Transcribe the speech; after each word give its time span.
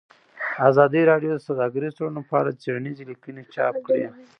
ازادي 0.69 1.01
راډیو 1.11 1.31
د 1.33 1.39
سوداګریز 1.47 1.93
تړونونه 1.97 2.21
په 2.29 2.35
اړه 2.41 2.57
څېړنیزې 2.61 3.03
لیکنې 3.11 3.43
چاپ 3.53 3.75
کړي. 3.85 4.05